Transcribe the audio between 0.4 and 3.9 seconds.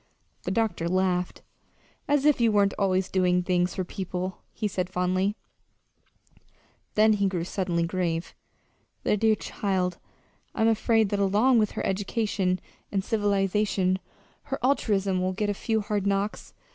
The doctor laughed. "As if you weren't always doing things for